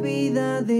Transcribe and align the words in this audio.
vida 0.00 0.62
de 0.62 0.79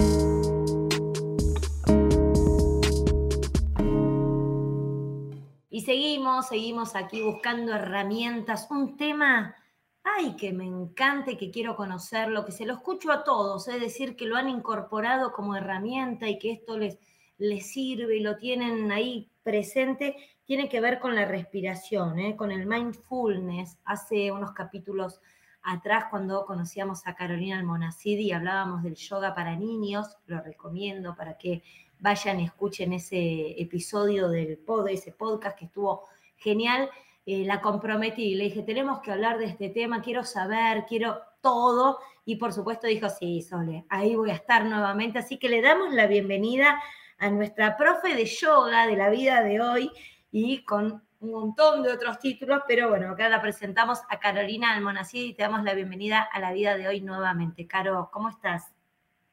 Seguimos, 5.83 6.47
seguimos 6.49 6.95
aquí 6.95 7.21
buscando 7.23 7.73
herramientas, 7.73 8.67
un 8.69 8.97
tema, 8.97 9.55
ay, 10.03 10.35
que 10.35 10.53
me 10.53 10.65
encanta 10.65 11.31
y 11.31 11.37
que 11.37 11.49
quiero 11.49 11.75
conocerlo, 11.75 12.45
que 12.45 12.51
se 12.51 12.65
lo 12.65 12.73
escucho 12.73 13.11
a 13.11 13.23
todos, 13.23 13.67
es 13.67 13.79
decir, 13.79 14.15
que 14.15 14.25
lo 14.25 14.37
han 14.37 14.47
incorporado 14.47 15.31
como 15.33 15.55
herramienta 15.55 16.29
y 16.29 16.37
que 16.37 16.51
esto 16.51 16.77
les, 16.77 16.99
les 17.37 17.71
sirve 17.71 18.17
y 18.17 18.19
lo 18.19 18.37
tienen 18.37 18.91
ahí 18.91 19.31
presente, 19.41 20.15
tiene 20.45 20.69
que 20.69 20.81
ver 20.81 20.99
con 20.99 21.15
la 21.15 21.25
respiración, 21.25 22.19
¿eh? 22.19 22.35
con 22.35 22.51
el 22.51 22.67
mindfulness. 22.67 23.79
Hace 23.83 24.31
unos 24.31 24.51
capítulos 24.51 25.19
atrás, 25.63 26.05
cuando 26.09 26.45
conocíamos 26.45 27.05
a 27.07 27.15
Carolina 27.15 27.57
Almonacidi 27.57 28.23
y 28.23 28.31
hablábamos 28.31 28.83
del 28.83 28.95
yoga 28.95 29.35
para 29.35 29.55
niños, 29.55 30.17
lo 30.25 30.41
recomiendo 30.41 31.15
para 31.15 31.37
que 31.37 31.63
vayan 31.99 32.39
y 32.39 32.45
escuchen 32.45 32.93
ese 32.93 33.61
episodio 33.61 34.29
del 34.29 34.57
pod, 34.57 34.87
ese 34.87 35.11
podcast 35.11 35.57
que 35.57 35.65
estuvo 35.65 36.05
genial. 36.37 36.89
Eh, 37.25 37.45
la 37.45 37.61
comprometí, 37.61 38.33
le 38.35 38.45
dije, 38.45 38.63
tenemos 38.63 38.99
que 39.01 39.11
hablar 39.11 39.37
de 39.37 39.45
este 39.45 39.69
tema, 39.69 40.01
quiero 40.01 40.23
saber, 40.23 40.85
quiero 40.87 41.19
todo. 41.41 41.99
Y 42.25 42.37
por 42.37 42.53
supuesto 42.53 42.87
dijo, 42.87 43.09
sí, 43.09 43.41
Sole, 43.41 43.85
ahí 43.89 44.15
voy 44.15 44.31
a 44.31 44.35
estar 44.35 44.65
nuevamente. 44.65 45.19
Así 45.19 45.37
que 45.37 45.49
le 45.49 45.61
damos 45.61 45.93
la 45.93 46.07
bienvenida 46.07 46.81
a 47.19 47.29
nuestra 47.29 47.77
profe 47.77 48.15
de 48.15 48.25
yoga 48.25 48.87
de 48.87 48.97
la 48.97 49.09
vida 49.09 49.43
de 49.43 49.61
hoy 49.61 49.91
y 50.31 50.63
con 50.63 51.03
un 51.21 51.31
montón 51.31 51.83
de 51.83 51.91
otros 51.91 52.19
títulos, 52.19 52.63
pero 52.67 52.89
bueno, 52.89 53.11
acá 53.11 53.29
la 53.29 53.41
presentamos 53.41 53.99
a 54.09 54.19
Carolina 54.19 54.73
Almonacid 54.73 55.23
y 55.23 55.33
te 55.33 55.43
damos 55.43 55.63
la 55.63 55.75
bienvenida 55.75 56.21
a 56.21 56.39
la 56.39 56.51
vida 56.51 56.75
de 56.75 56.87
hoy 56.87 57.01
nuevamente. 57.01 57.67
Caro, 57.67 58.09
¿cómo 58.11 58.29
estás? 58.29 58.71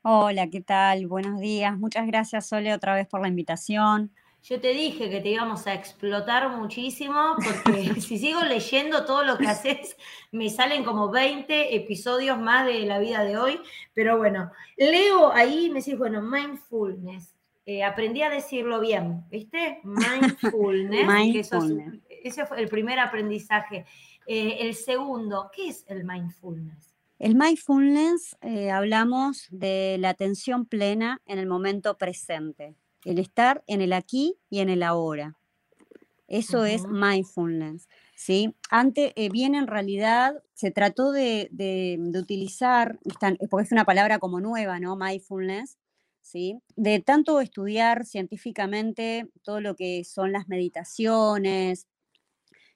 Hola, 0.03 0.49
¿qué 0.49 0.61
tal? 0.61 1.07
Buenos 1.07 1.41
días. 1.41 1.79
Muchas 1.79 2.07
gracias, 2.07 2.47
Sole, 2.47 2.75
otra 2.75 2.95
vez 2.95 3.09
por 3.09 3.23
la 3.23 3.29
invitación. 3.29 4.13
Yo 4.43 4.61
te 4.61 4.69
dije 4.69 5.09
que 5.09 5.21
te 5.21 5.31
íbamos 5.31 5.67
a 5.67 5.73
explotar 5.73 6.51
muchísimo 6.51 7.37
porque 7.43 8.01
si 8.03 8.19
sigo 8.19 8.43
leyendo 8.43 9.07
todo 9.07 9.25
lo 9.25 9.39
que 9.39 9.47
haces, 9.47 9.97
me 10.31 10.51
salen 10.51 10.85
como 10.85 11.11
20 11.11 11.75
episodios 11.75 12.39
más 12.39 12.67
de 12.67 12.81
la 12.81 12.99
vida 12.99 13.25
de 13.25 13.39
hoy. 13.39 13.61
Pero 13.95 14.19
bueno, 14.19 14.53
leo 14.77 15.33
ahí 15.33 15.67
y 15.67 15.71
me 15.71 15.81
decís, 15.81 15.97
bueno, 15.97 16.21
mindfulness. 16.21 17.38
Eh, 17.71 17.83
aprendí 17.85 18.23
a 18.23 18.31
decirlo 18.31 18.81
bien, 18.81 19.27
¿viste? 19.31 19.81
Mindfulness. 19.85 21.07
Mindfulness. 21.07 22.01
ese 22.09 22.47
fue 22.47 22.63
el 22.63 22.69
primer 22.69 22.99
aprendizaje. 22.99 23.85
Eh, 24.27 24.57
el 24.61 24.75
segundo, 24.75 25.51
¿qué 25.55 25.69
es 25.69 25.85
el 25.87 26.03
mindfulness? 26.05 26.95
El 27.19 27.35
mindfulness, 27.35 28.39
eh, 28.41 28.71
hablamos 28.71 29.49
de 29.51 29.97
la 30.01 30.09
atención 30.09 30.65
plena 30.65 31.21
en 31.27 31.39
el 31.39 31.47
momento 31.47 31.99
presente, 31.99 32.75
el 33.05 33.19
estar 33.19 33.63
en 33.67 33.83
el 33.83 33.93
aquí 33.93 34.39
y 34.49 34.61
en 34.61 34.71
el 34.71 34.83
ahora. 34.83 35.37
Eso 36.27 36.65
es 36.65 36.87
mindfulness. 36.87 37.87
¿sí? 38.17 38.55
Antes, 38.71 39.13
eh, 39.17 39.29
bien 39.29 39.55
en 39.55 39.67
realidad, 39.67 40.43
se 40.55 40.71
trató 40.71 41.13
de, 41.13 41.49
de- 41.53 41.97
de 42.01 42.19
utilizar, 42.19 42.99
porque 43.51 43.65
es 43.67 43.73
una 43.73 43.85
palabra 43.85 44.19
como 44.19 44.41
nueva, 44.41 44.81
¿no? 44.81 44.97
Mindfulness, 44.97 45.77
De 46.77 47.01
tanto 47.01 47.41
estudiar 47.41 48.05
científicamente 48.05 49.29
todo 49.43 49.61
lo 49.61 49.77
que 49.77 50.05
son 50.05 50.33
las 50.33 50.49
meditaciones, 50.49 51.87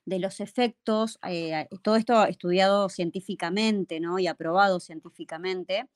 de 0.05 0.19
los 0.19 0.41
efectos, 0.41 1.19
eh, 1.29 1.69
todo 1.83 1.97
esto 1.97 2.25
estudiado 2.25 2.89
científicamente, 2.89 4.01
¿no? 4.01 4.19
Y 4.19 4.27
aprobado 4.27 4.81
científicamente, 4.81 5.89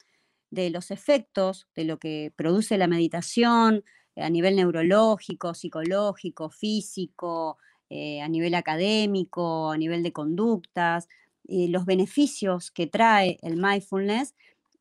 de 0.51 0.71
los 0.71 0.91
efectos 0.91 1.67
de 1.75 1.85
lo 1.85 1.99
que 1.99 2.33
produce 2.37 2.79
la 2.79 2.87
meditación 2.87 3.85
eh, 4.17 4.23
a 4.23 4.31
nivel 4.31 4.57
neurológico, 4.57 5.55
psicológico, 5.55 6.51
físico, 6.51 7.59
eh, 7.91 8.21
a 8.23 8.29
nivel 8.29 8.55
académico, 8.55 9.73
a 9.73 9.79
nivel 9.79 10.03
de 10.03 10.13
conductas, 10.13 11.09
los 11.49 11.85
beneficios 11.87 12.73
que 12.73 12.89
trae 12.89 13.39
el 13.43 13.57
mindfulness, 13.57 14.35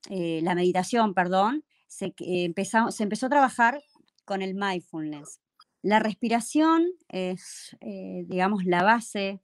la 0.10 0.56
meditación, 0.56 1.14
perdón, 1.14 1.65
se, 1.88 2.14
empezamos- 2.20 2.96
se 2.96 3.04
empezó 3.04 3.28
a 3.28 3.30
trabajar 3.30 3.82
con 4.26 4.42
el 4.42 4.56
mindfulness. 4.56 5.40
La 5.82 6.00
respiración 6.00 6.88
es, 7.10 7.76
eh, 7.82 8.24
digamos, 8.28 8.66
la 8.66 8.84
base 8.84 9.42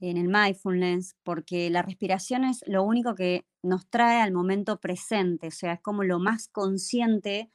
en 0.00 0.16
el 0.18 0.28
mindfulness, 0.28 1.16
porque 1.22 1.70
la 1.70 1.82
respiración 1.82 2.44
es 2.44 2.62
lo 2.66 2.82
único 2.82 3.14
que 3.14 3.46
nos 3.62 3.88
trae 3.88 4.20
al 4.20 4.32
momento 4.32 4.78
presente, 4.78 5.48
o 5.48 5.50
sea, 5.50 5.74
es 5.74 5.80
como 5.80 6.04
lo 6.04 6.18
más 6.18 6.48
consciente 6.48 7.50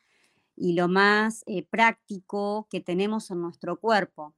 y 0.56 0.74
lo 0.74 0.88
más 0.88 1.44
eh, 1.48 1.64
práctico 1.64 2.68
que 2.70 2.82
tenemos 2.82 3.32
en 3.32 3.42
nuestro 3.42 3.80
cuerpo. 3.80 4.36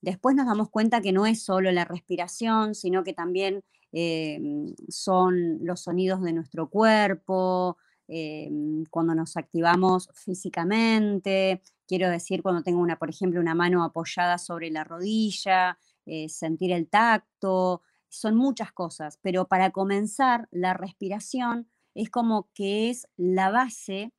Después 0.00 0.36
nos 0.36 0.46
damos 0.46 0.70
cuenta 0.70 1.00
que 1.00 1.12
no 1.12 1.26
es 1.26 1.42
solo 1.44 1.72
la 1.72 1.84
respiración, 1.84 2.74
sino 2.74 3.04
que 3.04 3.12
también 3.14 3.64
eh, 3.92 4.40
son 4.88 5.58
los 5.64 5.82
sonidos 5.82 6.22
de 6.22 6.32
nuestro 6.32 6.68
cuerpo, 6.70 7.76
eh, 8.14 8.50
cuando 8.90 9.14
nos 9.14 9.38
activamos 9.38 10.10
físicamente, 10.12 11.62
quiero 11.86 12.10
decir 12.10 12.42
cuando 12.42 12.62
tengo 12.62 12.80
una, 12.80 12.98
por 12.98 13.08
ejemplo, 13.08 13.40
una 13.40 13.54
mano 13.54 13.82
apoyada 13.82 14.36
sobre 14.36 14.70
la 14.70 14.84
rodilla, 14.84 15.78
eh, 16.04 16.28
sentir 16.28 16.72
el 16.72 16.88
tacto, 16.88 17.80
son 18.10 18.36
muchas 18.36 18.70
cosas, 18.70 19.18
pero 19.22 19.48
para 19.48 19.70
comenzar, 19.70 20.46
la 20.50 20.74
respiración 20.74 21.68
es 21.94 22.10
como 22.10 22.50
que 22.52 22.90
es 22.90 23.08
la 23.16 23.50
base, 23.50 24.12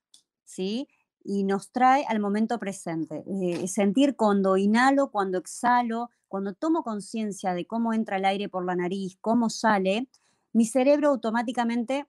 ¿sí? 0.44 0.88
Y 1.24 1.44
nos 1.44 1.72
trae 1.72 2.04
al 2.08 2.20
momento 2.20 2.58
presente. 2.58 3.24
Eh, 3.28 3.68
sentir 3.68 4.16
cuando 4.16 4.58
inhalo, 4.58 5.12
cuando 5.12 5.38
exhalo, 5.38 6.10
cuando 6.28 6.56
tomo 6.56 6.82
conciencia 6.82 7.54
de 7.54 7.68
cómo 7.68 7.94
entra 7.94 8.18
el 8.18 8.26
aire 8.26 8.50
por 8.50 8.66
la 8.66 8.76
nariz, 8.76 9.18
cómo 9.22 9.52
sale, 9.52 10.08
mi 10.52 10.66
cerebro 10.66 11.10
automáticamente 11.10 12.08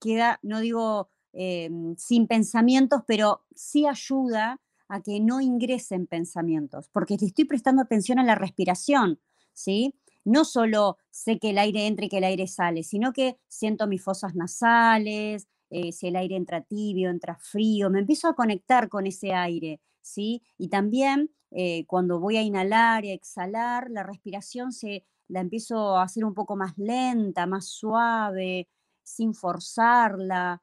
queda, 0.00 0.38
no 0.42 0.60
digo 0.60 1.08
eh, 1.32 1.70
sin 1.96 2.26
pensamientos, 2.26 3.02
pero 3.06 3.44
sí 3.54 3.86
ayuda 3.86 4.60
a 4.88 5.00
que 5.02 5.20
no 5.20 5.40
ingresen 5.40 6.06
pensamientos, 6.06 6.88
porque 6.92 7.16
le 7.20 7.26
estoy 7.28 7.44
prestando 7.44 7.82
atención 7.82 8.18
a 8.18 8.24
la 8.24 8.34
respiración, 8.34 9.20
¿sí? 9.52 9.94
No 10.24 10.44
solo 10.44 10.98
sé 11.10 11.38
que 11.38 11.50
el 11.50 11.58
aire 11.58 11.86
entra 11.86 12.06
y 12.06 12.08
que 12.08 12.18
el 12.18 12.24
aire 12.24 12.48
sale, 12.48 12.82
sino 12.82 13.12
que 13.12 13.38
siento 13.48 13.86
mis 13.86 14.02
fosas 14.02 14.34
nasales, 14.34 15.46
eh, 15.70 15.92
si 15.92 16.08
el 16.08 16.16
aire 16.16 16.36
entra 16.36 16.62
tibio, 16.62 17.10
entra 17.10 17.36
frío, 17.36 17.90
me 17.90 18.00
empiezo 18.00 18.28
a 18.28 18.34
conectar 18.34 18.88
con 18.88 19.06
ese 19.06 19.32
aire, 19.32 19.80
¿sí? 20.02 20.42
Y 20.58 20.68
también 20.68 21.30
eh, 21.52 21.84
cuando 21.86 22.18
voy 22.18 22.36
a 22.36 22.42
inhalar 22.42 23.04
y 23.04 23.10
a 23.10 23.14
exhalar, 23.14 23.88
la 23.90 24.02
respiración 24.02 24.72
se 24.72 25.04
la 25.28 25.40
empiezo 25.40 25.96
a 25.96 26.02
hacer 26.02 26.24
un 26.24 26.34
poco 26.34 26.56
más 26.56 26.76
lenta, 26.76 27.46
más 27.46 27.66
suave, 27.66 28.68
sin 29.10 29.34
forzarla. 29.34 30.62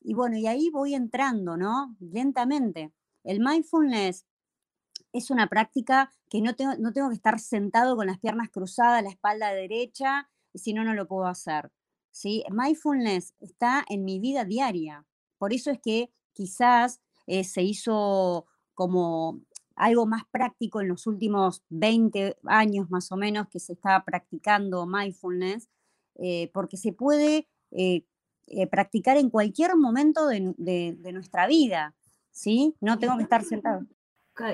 Y 0.00 0.14
bueno, 0.14 0.36
y 0.36 0.46
ahí 0.46 0.70
voy 0.70 0.94
entrando, 0.94 1.56
¿no? 1.56 1.96
Lentamente. 2.00 2.92
El 3.24 3.40
mindfulness 3.40 4.26
es 5.12 5.30
una 5.30 5.48
práctica 5.48 6.10
que 6.30 6.40
no 6.40 6.54
tengo, 6.54 6.76
no 6.78 6.92
tengo 6.92 7.08
que 7.08 7.14
estar 7.14 7.38
sentado 7.40 7.96
con 7.96 8.06
las 8.06 8.18
piernas 8.18 8.50
cruzadas, 8.50 9.02
la 9.02 9.10
espalda 9.10 9.52
derecha, 9.52 10.30
si 10.54 10.72
no, 10.72 10.84
no 10.84 10.94
lo 10.94 11.06
puedo 11.06 11.26
hacer. 11.26 11.70
¿sí? 12.10 12.44
Mindfulness 12.50 13.34
está 13.40 13.84
en 13.88 14.04
mi 14.04 14.18
vida 14.18 14.44
diaria. 14.44 15.06
Por 15.38 15.52
eso 15.52 15.70
es 15.70 15.78
que 15.80 16.10
quizás 16.32 17.00
eh, 17.26 17.44
se 17.44 17.62
hizo 17.62 18.46
como 18.74 19.40
algo 19.76 20.06
más 20.06 20.22
práctico 20.30 20.80
en 20.80 20.88
los 20.88 21.06
últimos 21.06 21.62
20 21.68 22.36
años 22.44 22.90
más 22.90 23.12
o 23.12 23.16
menos 23.16 23.48
que 23.48 23.60
se 23.60 23.74
está 23.74 24.04
practicando 24.04 24.86
mindfulness, 24.86 25.68
eh, 26.16 26.50
porque 26.52 26.76
se 26.76 26.92
puede 26.92 27.48
eh, 27.70 28.02
eh, 28.46 28.66
practicar 28.66 29.16
en 29.16 29.30
cualquier 29.30 29.76
momento 29.76 30.26
de, 30.26 30.54
de- 30.56 30.96
de 30.98 31.12
nuestra 31.12 31.46
vida, 31.46 31.94
¿sí? 32.30 32.74
No 32.80 32.98
tengo 32.98 33.16
que 33.16 33.24
estar 33.24 33.44
sentado. 33.44 33.84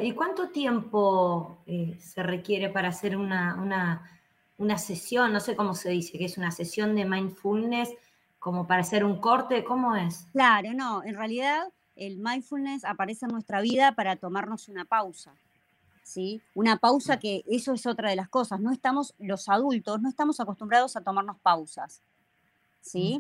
¿Y 0.03 0.13
cuánto 0.13 0.49
tiempo 0.49 1.59
eh, 1.67 1.99
se 2.01 2.23
requiere 2.23 2.71
para 2.71 2.89
hacer 2.89 3.17
una, 3.17 3.57
una 3.57 4.11
una 4.57 4.79
sesión, 4.79 5.33
no 5.33 5.41
sé 5.41 5.57
cómo 5.57 5.75
se 5.75 5.91
dice, 5.91 6.17
que 6.17 6.27
es 6.27 6.39
una 6.39 6.53
sesión 6.53 6.95
de 6.95 7.05
mindfulness 7.05 7.91
como 8.39 8.69
para 8.69 8.83
hacer 8.83 9.05
un 9.05 9.21
corte, 9.21 9.65
¿cómo 9.65 9.97
es? 9.97 10.27
Claro, 10.33 10.73
no, 10.75 11.03
en 11.03 11.17
realidad 11.17 11.73
el 11.97 12.19
mindfulness 12.19 12.85
aparece 12.85 13.27
en 13.27 13.33
nuestra 13.33 13.61
vida 13.61 13.97
para 13.97 14.15
tomarnos 14.15 14.69
una 14.69 14.85
pausa. 14.85 15.35
¿Sí? 16.05 16.41
Una 16.55 16.77
pausa 16.77 17.19
que 17.19 17.43
eso 17.49 17.73
es 17.73 17.85
otra 17.87 18.11
de 18.11 18.17
las 18.17 18.29
cosas. 18.29 18.61
No 18.61 18.71
estamos, 18.71 19.15
los 19.19 19.49
adultos, 19.49 20.01
no 20.03 20.09
estamos 20.09 20.39
acostumbrados 20.39 20.97
a 20.97 21.01
tomarnos 21.03 21.39
pausas. 21.41 22.01
¿Sí? 22.85 23.19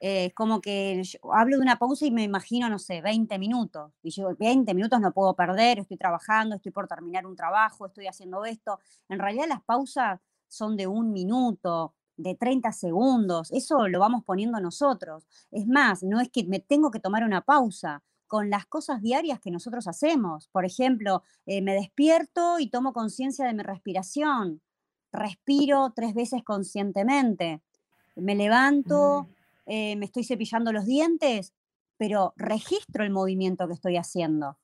Eh, 0.00 0.26
es 0.26 0.34
como 0.34 0.60
que 0.60 1.02
hablo 1.32 1.56
de 1.56 1.62
una 1.62 1.78
pausa 1.78 2.04
y 2.04 2.10
me 2.10 2.24
imagino, 2.24 2.68
no 2.68 2.78
sé, 2.78 3.00
20 3.00 3.38
minutos. 3.38 3.92
Y 4.02 4.10
yo, 4.10 4.34
20 4.36 4.74
minutos 4.74 5.00
no 5.00 5.12
puedo 5.12 5.34
perder, 5.34 5.78
estoy 5.78 5.96
trabajando, 5.96 6.56
estoy 6.56 6.72
por 6.72 6.88
terminar 6.88 7.24
un 7.26 7.36
trabajo, 7.36 7.86
estoy 7.86 8.06
haciendo 8.06 8.44
esto. 8.44 8.80
En 9.08 9.18
realidad 9.18 9.46
las 9.48 9.62
pausas 9.62 10.20
son 10.48 10.76
de 10.76 10.86
un 10.86 11.12
minuto, 11.12 11.94
de 12.16 12.34
30 12.34 12.70
segundos, 12.72 13.50
eso 13.52 13.88
lo 13.88 13.98
vamos 13.98 14.24
poniendo 14.24 14.60
nosotros. 14.60 15.26
Es 15.50 15.66
más, 15.66 16.02
no 16.02 16.20
es 16.20 16.28
que 16.30 16.44
me 16.44 16.60
tengo 16.60 16.90
que 16.90 17.00
tomar 17.00 17.24
una 17.24 17.40
pausa 17.40 18.02
con 18.26 18.50
las 18.50 18.66
cosas 18.66 19.00
diarias 19.00 19.40
que 19.40 19.50
nosotros 19.50 19.86
hacemos. 19.86 20.48
Por 20.48 20.64
ejemplo, 20.64 21.22
eh, 21.46 21.62
me 21.62 21.74
despierto 21.74 22.58
y 22.58 22.68
tomo 22.68 22.92
conciencia 22.92 23.46
de 23.46 23.54
mi 23.54 23.62
respiración. 23.62 24.60
Respiro 25.12 25.92
tres 25.94 26.14
veces 26.14 26.42
conscientemente 26.44 27.62
me 28.16 28.34
levanto, 28.34 29.28
eh, 29.66 29.96
me 29.96 30.06
estoy 30.06 30.24
cepillando 30.24 30.72
los 30.72 30.86
dientes, 30.86 31.52
pero 31.96 32.34
registro 32.36 33.04
el 33.04 33.10
movimiento 33.10 33.66
que 33.66 33.74
estoy 33.74 33.96
haciendo. 33.96 34.58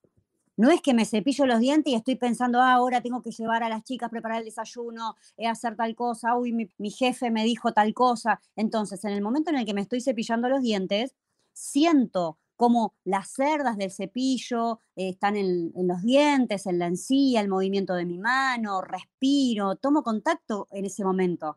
No 0.56 0.70
es 0.70 0.82
que 0.82 0.92
me 0.92 1.06
cepillo 1.06 1.46
los 1.46 1.60
dientes 1.60 1.90
y 1.90 1.96
estoy 1.96 2.16
pensando, 2.16 2.60
ah, 2.60 2.74
ahora 2.74 3.00
tengo 3.00 3.22
que 3.22 3.30
llevar 3.30 3.62
a 3.62 3.68
las 3.70 3.82
chicas 3.82 4.10
preparar 4.10 4.40
el 4.40 4.44
desayuno, 4.44 5.16
eh, 5.38 5.46
hacer 5.46 5.74
tal 5.74 5.94
cosa, 5.94 6.36
uy, 6.36 6.52
mi, 6.52 6.90
jefe 6.90 7.30
me 7.30 7.44
dijo 7.44 7.72
tal 7.72 7.94
cosa. 7.94 8.40
Entonces, 8.56 9.02
en 9.04 9.12
el 9.12 9.22
momento 9.22 9.50
en 9.50 9.56
el 9.56 9.64
que 9.64 9.72
me 9.72 9.80
estoy 9.80 10.02
cepillando 10.02 10.48
los 10.48 10.60
dientes, 10.60 11.14
siento 11.54 12.38
como 12.56 12.94
las 13.04 13.32
cerdas 13.32 13.78
del 13.78 13.90
cepillo 13.90 14.80
eh, 14.96 15.08
están 15.10 15.36
en, 15.36 15.72
en, 15.74 15.88
los 15.88 16.02
dientes, 16.02 16.66
en 16.66 16.78
la 16.78 16.88
encía, 16.88 17.40
el 17.40 17.48
movimiento 17.48 17.94
de 17.94 18.04
mi 18.04 18.18
mano, 18.18 18.82
respiro, 18.82 19.76
tomo 19.76 20.02
contacto 20.02 20.68
en 20.72 20.84
ese 20.84 21.04
momento 21.04 21.56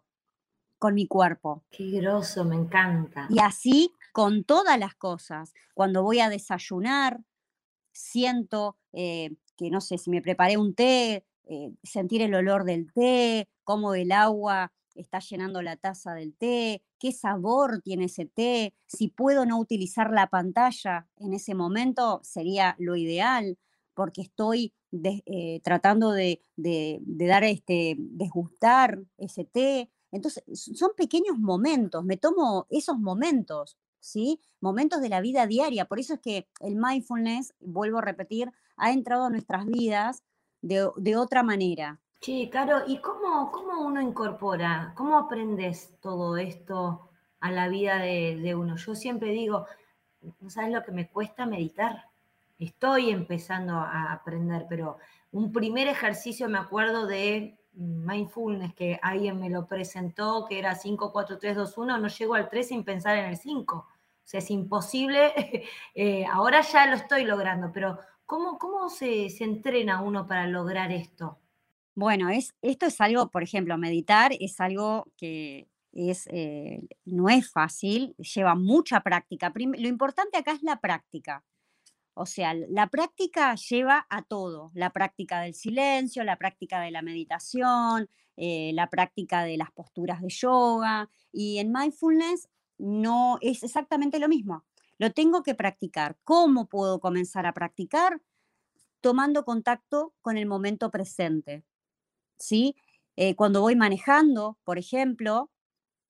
con 0.84 0.96
mi 0.96 1.08
cuerpo. 1.08 1.64
Qué 1.72 1.92
groso, 1.92 2.44
me 2.44 2.58
encanta. 2.58 3.26
Y 3.30 3.40
así 3.40 3.94
con 4.12 4.44
todas 4.44 4.78
las 4.78 4.96
cosas. 4.96 5.54
Cuando 5.74 6.04
voy 6.04 6.20
a 6.20 6.28
desayunar, 6.28 7.22
siento 7.94 8.76
eh, 8.92 9.30
que, 9.56 9.70
no 9.70 9.80
sé, 9.80 9.98
si 9.98 10.10
me 10.10 10.22
preparé 10.22 10.58
un 10.58 10.76
té, 10.76 11.26
eh, 11.46 11.72
sentir 11.84 12.22
el 12.22 12.36
olor 12.36 12.66
del 12.66 12.92
té, 12.92 13.48
cómo 13.64 13.94
el 13.94 14.12
agua 14.12 14.74
está 14.94 15.20
llenando 15.20 15.62
la 15.62 15.78
taza 15.78 16.16
del 16.16 16.36
té, 16.36 16.84
qué 17.00 17.14
sabor 17.14 17.80
tiene 17.82 18.06
ese 18.06 18.26
té, 18.26 18.74
si 18.86 19.08
puedo 19.08 19.46
no 19.46 19.60
utilizar 19.60 20.12
la 20.12 20.28
pantalla 20.28 21.08
en 21.16 21.34
ese 21.34 21.56
momento 21.56 22.20
sería 22.24 22.76
lo 22.78 22.98
ideal, 22.98 23.58
porque 23.94 24.22
estoy 24.22 24.74
eh, 24.92 25.62
tratando 25.64 26.12
de, 26.12 26.42
de, 26.58 27.00
dar 27.06 27.46
este, 27.46 27.96
desgustar 27.98 29.00
ese 29.18 29.46
té, 29.46 29.90
entonces, 30.14 30.44
son 30.54 30.92
pequeños 30.96 31.40
momentos, 31.40 32.06
me 32.06 32.18
tomo 32.18 32.68
esos 32.70 33.00
momentos, 33.00 33.78
¿sí? 34.00 34.40
Momentos 34.62 35.02
de 35.02 35.10
la 35.10 35.22
vida 35.22 35.48
diaria. 35.48 35.86
Por 35.86 36.00
eso 36.00 36.14
es 36.14 36.20
que 36.20 36.48
el 36.60 36.76
mindfulness, 36.76 37.56
vuelvo 37.60 37.98
a 37.98 38.02
repetir, 38.02 38.52
ha 38.78 38.92
entrado 38.92 39.26
a 39.26 39.30
nuestras 39.32 39.66
vidas 39.66 40.24
de, 40.62 41.18
otra 41.18 41.42
manera. 41.42 42.00
Sí, 42.22 42.48
Caro, 42.52 42.84
¿y 42.86 43.00
cómo, 43.00 43.52
cómo, 43.52 43.82
uno 43.82 44.02
incorpora, 44.02 44.94
cómo 44.96 45.18
aprendes 45.18 46.00
todo 46.00 46.38
esto 46.38 47.10
a 47.40 47.52
la 47.52 47.68
vida 47.68 47.98
de, 47.98 48.38
de 48.38 48.54
uno? 48.54 48.78
Yo 48.78 48.94
siempre 48.94 49.32
digo, 49.32 49.66
sabes 50.48 50.72
lo 50.72 50.84
que 50.84 50.92
me 50.92 51.10
cuesta 51.10 51.48
meditar. 51.48 52.06
Estoy 52.60 53.10
empezando 53.10 53.74
a 53.74 54.14
aprender, 54.14 54.68
pero 54.70 55.00
un 55.32 55.52
primer 55.52 55.88
ejercicio 55.88 56.48
me 56.48 56.60
acuerdo 56.60 57.08
de 57.08 57.58
mindfulness 57.76 58.74
que 58.74 59.00
alguien 59.02 59.40
me 59.40 59.50
lo 59.50 59.68
presentó, 59.68 60.46
que 60.48 60.60
era 60.60 60.76
5, 60.76 61.12
4, 61.12 61.38
3, 61.40 61.56
2, 61.56 61.78
1, 61.78 61.98
no 61.98 62.08
llego 62.08 62.36
al 62.36 62.50
3 62.50 62.68
sin 62.68 62.84
pensar 62.84 63.18
en 63.18 63.26
el 63.26 63.38
5. 63.38 63.76
O 63.76 63.88
sea, 64.24 64.40
es 64.40 64.50
imposible. 64.52 65.34
Eh, 65.96 66.26
ahora 66.26 66.62
ya 66.62 66.88
lo 66.88 66.96
estoy 66.96 67.24
logrando, 67.24 67.72
pero 67.72 68.00
¿cómo, 68.26 68.58
cómo 68.58 68.90
se, 68.90 69.30
se, 69.30 69.44
entrena 69.44 70.02
uno 70.02 70.26
para 70.26 70.48
lograr 70.48 70.92
esto? 70.92 71.38
Bueno, 71.94 72.30
es, 72.30 72.56
esto 72.64 72.88
es 72.88 73.00
algo, 73.00 73.30
por 73.30 73.44
ejemplo, 73.44 73.78
meditar 73.78 74.32
es 74.40 74.60
algo 74.60 75.06
que 75.18 75.68
es, 75.92 76.28
eh, 76.32 76.82
no 77.06 77.30
es 77.30 77.52
fácil, 77.52 78.16
lleva 78.18 78.56
mucha 78.56 79.02
práctica. 79.02 79.54
lo 79.56 79.88
importante 79.88 80.38
acá 80.38 80.54
es 80.54 80.64
la 80.64 80.80
práctica. 80.80 81.44
O 82.16 82.26
sea, 82.26 82.54
la 82.54 82.88
práctica 82.88 83.56
lleva 83.56 84.06
a 84.10 84.22
todo, 84.22 84.72
la 84.76 84.92
práctica 84.92 85.42
del 85.42 85.56
silencio, 85.56 86.24
la 86.24 86.38
práctica 86.38 86.80
de 86.82 86.92
la 86.92 87.02
meditación, 87.02 88.08
eh, 88.38 88.72
la 88.74 88.90
práctica 88.90 89.44
de 89.44 89.58
las 89.58 89.72
posturas 89.72 90.22
de 90.22 90.30
yoga. 90.30 91.10
Y 91.32 91.58
en 91.58 91.72
mindfulness 91.72 92.50
no 92.78 93.40
es 93.42 93.64
exactamente 93.64 94.20
lo 94.20 94.28
mismo. 94.28 94.64
Lo 95.00 95.12
tengo 95.12 95.42
que 95.42 95.56
practicar. 95.56 96.18
¿Cómo 96.24 96.68
puedo 96.68 97.00
comenzar 97.00 97.46
a 97.48 97.54
practicar? 97.54 98.22
Tomando 99.02 99.44
contacto 99.44 100.14
con 100.22 100.38
el 100.38 100.46
momento 100.46 100.92
presente. 100.92 101.64
¿Sí? 102.38 102.76
Eh, 103.16 103.36
cuando 103.36 103.62
voy 103.62 103.76
manejando, 103.76 104.58
por 104.64 104.78
ejemplo, 104.78 105.50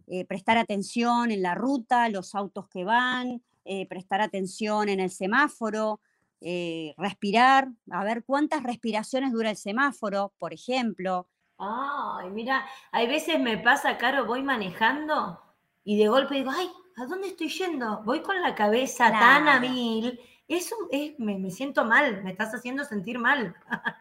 eh, 0.07 0.25
prestar 0.25 0.57
atención 0.57 1.31
en 1.31 1.41
la 1.41 1.55
ruta, 1.55 2.09
los 2.09 2.35
autos 2.35 2.67
que 2.67 2.83
van, 2.83 3.41
eh, 3.65 3.87
prestar 3.87 4.21
atención 4.21 4.89
en 4.89 4.99
el 4.99 5.09
semáforo, 5.09 6.01
eh, 6.41 6.93
respirar, 6.97 7.69
a 7.91 8.03
ver 8.03 8.23
cuántas 8.25 8.63
respiraciones 8.63 9.31
dura 9.31 9.49
el 9.49 9.55
semáforo, 9.55 10.33
por 10.37 10.53
ejemplo. 10.53 11.27
Ay, 11.57 12.29
mira, 12.31 12.65
hay 12.91 13.07
veces 13.07 13.39
me 13.39 13.57
pasa, 13.57 13.97
Caro, 13.97 14.25
voy 14.25 14.43
manejando 14.43 15.39
y 15.85 15.97
de 15.97 16.09
golpe 16.09 16.35
digo, 16.35 16.51
ay, 16.53 16.69
¿a 16.97 17.05
dónde 17.05 17.29
estoy 17.29 17.47
yendo? 17.47 18.01
Voy 18.03 18.21
con 18.21 18.41
la 18.41 18.53
cabeza 18.55 19.09
tan 19.11 19.47
a 19.47 19.59
mil. 19.59 20.19
Eso 20.47 20.75
es, 20.91 21.17
me, 21.19 21.39
me 21.39 21.49
siento 21.49 21.85
mal, 21.85 22.21
me 22.23 22.31
estás 22.31 22.53
haciendo 22.53 22.83
sentir 22.83 23.17
mal. 23.19 23.55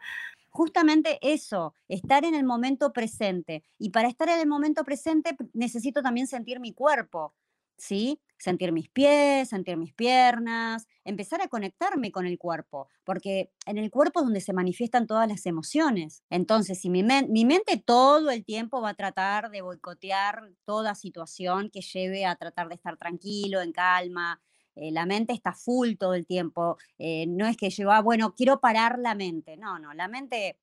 justamente 0.49 1.17
eso, 1.21 1.73
estar 1.87 2.25
en 2.25 2.35
el 2.35 2.43
momento 2.43 2.91
presente. 2.91 3.63
Y 3.79 3.91
para 3.91 4.09
estar 4.09 4.27
en 4.29 4.39
el 4.39 4.47
momento 4.47 4.83
presente 4.83 5.35
necesito 5.53 6.01
también 6.01 6.27
sentir 6.27 6.59
mi 6.59 6.73
cuerpo. 6.73 7.33
¿sí? 7.77 8.21
Sentir 8.43 8.73
mis 8.73 8.89
pies, 8.89 9.47
sentir 9.47 9.77
mis 9.77 9.93
piernas, 9.93 10.85
empezar 11.05 11.41
a 11.41 11.47
conectarme 11.47 12.11
con 12.11 12.25
el 12.25 12.37
cuerpo, 12.37 12.89
porque 13.05 13.53
en 13.65 13.77
el 13.77 13.89
cuerpo 13.89 14.19
es 14.19 14.25
donde 14.25 14.41
se 14.41 14.51
manifiestan 14.51 15.07
todas 15.07 15.29
las 15.29 15.45
emociones. 15.45 16.23
Entonces, 16.29 16.81
si 16.81 16.89
mi, 16.89 17.03
mente 17.03 17.77
todo 17.77 18.31
el 18.31 18.43
tiempo 18.43 18.81
va 18.81 18.89
a 18.89 18.93
tratar 18.95 19.49
de 19.49 19.61
boicotear 19.61 20.51
toda 20.65 20.93
situación 20.93 21.69
que 21.69 21.79
lleve 21.79 22.25
a 22.25 22.35
tratar 22.35 22.67
de 22.67 22.75
estar 22.75 22.97
tranquilo, 22.97 23.61
en 23.61 23.71
calma, 23.71 24.41
eh, 24.75 24.91
la 24.91 25.05
mente 25.05 25.31
está 25.31 25.53
full 25.53 25.93
todo 25.97 26.13
el 26.13 26.25
tiempo, 26.25 26.75
eh, 26.97 27.25
no 27.27 27.47
es 27.47 27.55
que 27.55 27.69
yo, 27.69 27.93
ah, 27.93 28.01
bueno, 28.01 28.35
quiero 28.35 28.59
parar 28.59 28.99
la 28.99 29.15
mente, 29.15 29.55
no, 29.55 29.79
no, 29.79 29.93
la 29.93 30.09
mente 30.09 30.57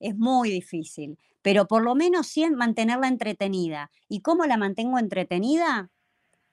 es 0.00 0.16
muy 0.16 0.50
difícil, 0.50 1.16
pero 1.42 1.68
por 1.68 1.82
lo 1.82 1.94
menos 1.94 2.26
sí 2.26 2.44
mantenerla 2.50 3.06
entretenida. 3.06 3.92
¿Y 4.08 4.20
cómo 4.20 4.46
la 4.46 4.56
mantengo 4.56 4.98
entretenida? 4.98 5.92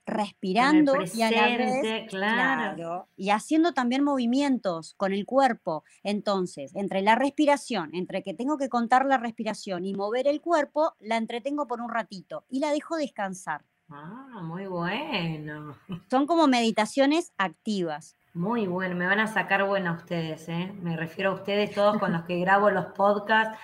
Respirando 0.07 0.95
y 1.13 1.21
a 1.21 1.29
la 1.29 1.57
vez, 1.57 2.07
claro. 2.09 3.07
y 3.15 3.29
haciendo 3.29 3.73
también 3.73 4.03
movimientos 4.03 4.95
con 4.95 5.13
el 5.13 5.25
cuerpo. 5.25 5.83
Entonces, 6.03 6.71
entre 6.75 7.01
la 7.01 7.15
respiración, 7.15 7.93
entre 7.93 8.23
que 8.23 8.33
tengo 8.33 8.57
que 8.57 8.69
contar 8.69 9.05
la 9.05 9.17
respiración 9.17 9.85
y 9.85 9.93
mover 9.93 10.27
el 10.27 10.41
cuerpo, 10.41 10.93
la 10.99 11.17
entretengo 11.17 11.67
por 11.67 11.81
un 11.81 11.91
ratito 11.91 12.45
y 12.49 12.59
la 12.59 12.71
dejo 12.71 12.95
descansar. 12.95 13.65
Ah, 13.89 14.41
muy 14.43 14.65
bueno. 14.65 15.75
Son 16.09 16.25
como 16.25 16.47
meditaciones 16.47 17.33
activas. 17.37 18.15
Muy 18.33 18.67
bueno, 18.67 18.95
me 18.95 19.07
van 19.07 19.19
a 19.19 19.27
sacar 19.27 19.65
bueno 19.65 19.93
ustedes, 19.93 20.47
¿eh? 20.47 20.71
Me 20.81 20.95
refiero 20.95 21.31
a 21.31 21.33
ustedes 21.35 21.73
todos 21.73 21.97
con 21.97 22.13
los 22.13 22.23
que 22.23 22.39
grabo 22.39 22.69
los 22.69 22.85
podcasts 22.87 23.57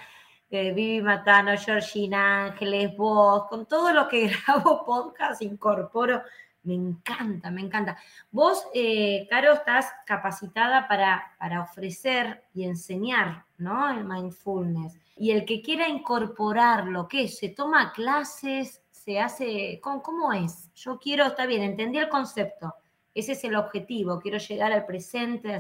Vivi 0.62 1.02
Matano, 1.02 1.58
Georgina 1.58 2.46
Ángeles, 2.46 2.96
vos, 2.96 3.48
con 3.50 3.66
todo 3.66 3.92
lo 3.92 4.08
que 4.08 4.28
grabo 4.46 4.86
podcast, 4.86 5.42
incorporo. 5.42 6.22
Me 6.64 6.76
encanta, 6.76 7.50
me 7.50 7.62
encanta. 7.62 7.98
Vos, 8.32 8.68
eh, 8.74 9.28
Caro, 9.30 9.54
estás 9.54 9.92
capacitada 10.06 10.88
para, 10.88 11.36
para 11.40 11.62
ofrecer 11.62 12.44
y 12.54 12.64
enseñar, 12.64 13.46
¿no? 13.58 13.90
El 13.90 14.06
mindfulness. 14.06 14.98
Y 15.18 15.32
el 15.32 15.44
que 15.44 15.62
quiera 15.62 15.90
incorporarlo, 15.90 17.08
¿qué? 17.08 17.28
¿Se 17.28 17.50
toma 17.50 17.92
clases? 17.92 18.82
¿Se 18.92 19.20
hace? 19.20 19.80
¿Cómo, 19.82 20.02
cómo 20.02 20.32
es? 20.32 20.72
Yo 20.76 21.00
quiero, 21.00 21.26
está 21.26 21.46
bien, 21.46 21.64
entendí 21.64 21.98
el 21.98 22.10
concepto 22.10 22.76
ese 23.14 23.34
es 23.34 23.44
el 23.44 23.56
objetivo, 23.56 24.20
quiero 24.20 24.38
llegar 24.38 24.72
al 24.72 24.86
presente. 24.86 25.56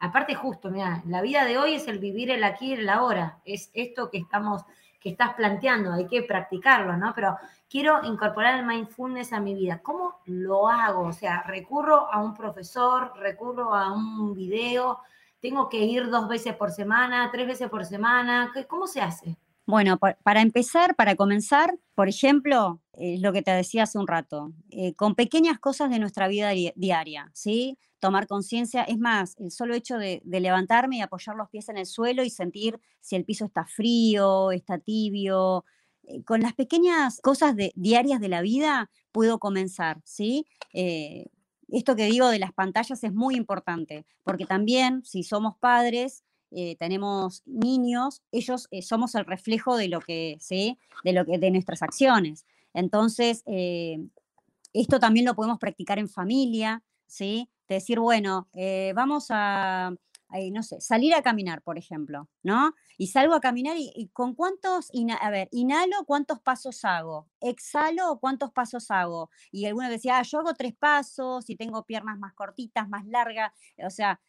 Aparte, 0.00 0.34
justo, 0.34 0.70
mira, 0.70 1.02
la 1.06 1.22
vida 1.22 1.44
de 1.44 1.58
hoy 1.58 1.74
es 1.74 1.88
el 1.88 1.98
vivir 1.98 2.30
el 2.30 2.44
aquí 2.44 2.70
y 2.70 2.72
el 2.74 2.88
ahora. 2.88 3.40
Es 3.44 3.70
esto 3.74 4.10
que 4.10 4.18
estamos 4.18 4.64
que 5.00 5.10
estás 5.10 5.34
planteando, 5.34 5.92
hay 5.92 6.06
que 6.06 6.22
practicarlo, 6.22 6.96
¿no? 6.96 7.12
Pero 7.14 7.38
quiero 7.70 8.04
incorporar 8.04 8.58
el 8.58 8.66
mindfulness 8.66 9.32
a 9.32 9.40
mi 9.40 9.54
vida. 9.54 9.80
¿Cómo 9.82 10.20
lo 10.26 10.68
hago? 10.68 11.06
O 11.06 11.12
sea, 11.12 11.42
recurro 11.42 12.12
a 12.12 12.22
un 12.22 12.34
profesor, 12.34 13.12
recurro 13.16 13.74
a 13.74 13.92
un 13.92 14.34
video, 14.34 14.98
tengo 15.40 15.70
que 15.70 15.78
ir 15.78 16.10
dos 16.10 16.28
veces 16.28 16.54
por 16.54 16.70
semana, 16.70 17.30
tres 17.32 17.46
veces 17.46 17.70
por 17.70 17.86
semana, 17.86 18.52
¿cómo 18.68 18.86
se 18.86 19.00
hace? 19.00 19.38
Bueno, 19.66 19.98
para 19.98 20.40
empezar, 20.42 20.96
para 20.96 21.14
comenzar, 21.14 21.78
por 21.94 22.08
ejemplo, 22.08 22.80
es 22.94 23.20
lo 23.20 23.32
que 23.32 23.42
te 23.42 23.52
decía 23.52 23.84
hace 23.84 23.98
un 23.98 24.08
rato, 24.08 24.52
eh, 24.70 24.94
con 24.94 25.14
pequeñas 25.14 25.58
cosas 25.60 25.90
de 25.90 25.98
nuestra 25.98 26.28
vida 26.28 26.50
diaria, 26.74 27.30
¿sí? 27.34 27.78
Tomar 28.00 28.26
conciencia, 28.26 28.82
es 28.82 28.98
más, 28.98 29.36
el 29.38 29.50
solo 29.50 29.74
hecho 29.74 29.96
de, 29.98 30.22
levantarme 30.24 30.96
y 30.96 31.00
apoyar 31.02 31.36
los 31.36 31.48
pies 31.50 31.68
en 31.68 31.76
el 31.78 31.86
suelo 31.86 32.24
y 32.24 32.30
sentir 32.30 32.80
si 33.00 33.14
el 33.14 33.24
piso 33.24 33.44
está 33.44 33.64
frío, 33.64 34.50
está 34.50 34.78
tibio, 34.78 35.64
eh, 36.04 36.24
con 36.24 36.40
las 36.40 36.54
pequeñas 36.54 37.20
cosas 37.20 37.54
de, 37.54 37.72
diarias 37.76 38.20
de 38.20 38.28
la 38.28 38.40
vida 38.40 38.90
puedo 39.12 39.38
comenzar, 39.38 40.00
¿sí? 40.04 40.46
Eh, 40.72 41.26
esto 41.68 41.94
que 41.94 42.06
digo 42.06 42.28
de 42.28 42.38
las 42.40 42.52
pantallas 42.52 43.04
es 43.04 43.12
muy 43.12 43.36
importante, 43.36 44.04
porque 44.24 44.46
también 44.46 45.04
si 45.04 45.22
somos 45.22 45.56
padres, 45.58 46.24
eh, 46.52 46.76
tenemos 46.78 47.42
niños, 47.46 48.22
ellos 48.32 48.66
eh, 48.70 48.82
somos 48.82 49.14
el 49.14 49.24
reflejo 49.24 49.76
de 49.76 49.88
lo 49.88 50.00
que, 50.00 50.36
¿sí? 50.40 50.78
De 51.04 51.12
lo 51.12 51.24
que, 51.24 51.38
de 51.38 51.50
nuestras 51.50 51.82
acciones. 51.82 52.46
Entonces, 52.74 53.42
eh, 53.46 53.98
esto 54.72 54.98
también 54.98 55.26
lo 55.26 55.34
podemos 55.34 55.58
practicar 55.58 55.98
en 55.98 56.08
familia, 56.08 56.82
¿sí? 57.06 57.48
De 57.68 57.76
decir, 57.76 58.00
bueno, 58.00 58.48
vamos 58.94 59.26
a, 59.30 59.92
no 60.52 60.62
sé, 60.64 60.80
salir 60.80 61.14
a 61.14 61.22
caminar, 61.22 61.62
por 61.62 61.78
ejemplo, 61.78 62.28
¿no? 62.42 62.74
Y 62.98 63.08
salgo 63.08 63.34
a 63.34 63.40
caminar 63.40 63.76
y, 63.78 64.10
con 64.12 64.34
cuántos, 64.34 64.90
a 65.20 65.30
ver, 65.30 65.48
inhalo, 65.52 66.04
¿cuántos 66.04 66.40
pasos 66.40 66.84
hago? 66.84 67.28
Exhalo, 67.40 68.18
¿cuántos 68.20 68.52
pasos 68.52 68.90
hago? 68.90 69.30
Y 69.52 69.66
alguno 69.66 69.88
decía, 69.88 70.18
ah, 70.18 70.22
yo 70.22 70.40
hago 70.40 70.54
tres 70.54 70.74
pasos 70.76 71.48
y 71.48 71.56
tengo 71.56 71.84
piernas 71.84 72.18
más 72.18 72.34
cortitas, 72.34 72.88
más 72.88 73.06
largas, 73.06 73.52
o 73.84 73.90
sea, 73.90 74.20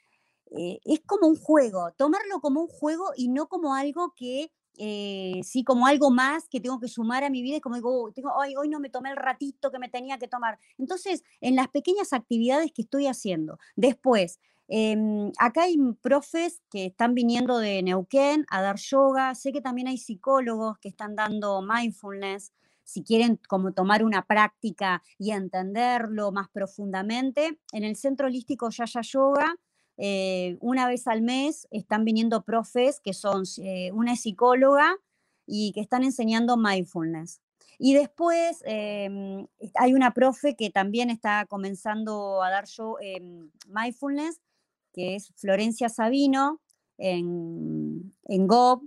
eh, 0.52 0.80
es 0.86 1.02
como 1.06 1.28
un 1.28 1.36
juego, 1.38 1.92
tomarlo 1.98 2.42
como 2.42 2.62
un 2.62 2.68
juego 2.68 3.12
y 3.16 3.30
no 3.30 3.48
como 3.48 3.74
algo 3.74 4.14
que, 4.16 4.52
eh, 4.78 5.40
sí, 5.44 5.64
como 5.64 5.88
algo 5.88 6.12
más 6.12 6.48
que 6.50 6.60
tengo 6.60 6.80
que 6.80 6.88
sumar 6.90 7.24
a 7.24 7.30
mi 7.30 7.42
vida, 7.42 7.58
y 7.58 7.62
como 7.62 7.76
digo, 7.76 8.04
oh, 8.04 8.12
tengo, 8.12 8.32
hoy 8.36 8.68
no 8.70 8.80
me 8.80 8.90
tomé 8.90 9.12
el 9.12 9.18
ratito 9.18 9.72
que 9.72 9.80
me 9.80 9.90
tenía 9.90 10.18
que 10.18 10.28
tomar. 10.28 10.60
Entonces, 10.78 11.24
en 11.40 11.56
las 11.56 11.70
pequeñas 11.70 12.14
actividades 12.14 12.72
que 12.74 12.82
estoy 12.84 13.08
haciendo. 13.08 13.60
Después, 13.76 14.40
em, 14.68 15.32
acá 15.38 15.64
hay 15.64 15.78
profes 16.02 16.62
que 16.70 16.86
están 16.88 17.14
viniendo 17.16 17.58
de 17.60 17.82
Neuquén 17.84 18.46
a 18.50 18.62
dar 18.62 18.78
yoga, 18.78 19.36
sé 19.36 19.52
que 19.54 19.62
también 19.62 19.88
hay 19.88 19.98
psicólogos 19.98 20.78
que 20.80 20.90
están 20.90 21.16
dando 21.16 21.62
mindfulness, 21.62 22.54
si 22.84 23.04
quieren 23.04 23.40
como 23.48 23.74
tomar 23.74 24.04
una 24.04 24.26
práctica 24.26 25.02
y 25.18 25.32
entenderlo 25.32 26.32
más 26.32 26.50
profundamente. 26.50 27.60
En 27.72 27.84
el 27.84 27.96
Centro 27.96 28.28
Holístico 28.28 28.70
Yaya 28.70 29.02
Yoga 29.02 29.56
eh, 30.04 30.58
una 30.62 30.88
vez 30.88 31.06
al 31.06 31.22
mes 31.22 31.68
están 31.70 32.06
viniendo 32.06 32.42
profes 32.44 33.00
que 33.00 33.14
son 33.14 33.44
eh, 33.60 33.92
una 33.92 34.16
psicóloga 34.16 34.98
y 35.46 35.74
que 35.74 35.82
están 35.82 36.04
enseñando 36.04 36.58
mindfulness. 36.58 37.40
Y 37.78 37.94
después 37.94 38.64
em, 38.66 39.46
hay 39.76 39.94
una 39.94 40.12
profe 40.16 40.56
que 40.56 40.72
también 40.72 41.12
está 41.12 41.46
comenzando 41.46 42.42
a 42.42 42.50
dar 42.50 42.66
yo 42.66 42.98
em, 43.00 43.52
mindfulness, 43.68 44.42
que 44.92 45.14
es 45.14 45.32
Florencia 45.36 45.88
Sabino, 45.88 46.62
en, 46.98 48.16
en 48.24 48.48
Gob. 48.48 48.82